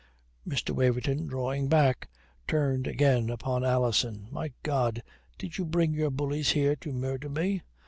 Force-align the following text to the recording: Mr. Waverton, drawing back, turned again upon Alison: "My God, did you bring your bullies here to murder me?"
Mr. 0.47 0.71
Waverton, 0.71 1.27
drawing 1.27 1.67
back, 1.67 2.09
turned 2.47 2.87
again 2.87 3.29
upon 3.29 3.63
Alison: 3.63 4.25
"My 4.31 4.51
God, 4.63 5.03
did 5.37 5.59
you 5.59 5.63
bring 5.63 5.93
your 5.93 6.09
bullies 6.09 6.49
here 6.53 6.75
to 6.77 6.91
murder 6.91 7.29
me?" 7.29 7.61